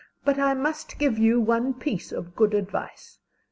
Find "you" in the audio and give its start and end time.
1.19-1.39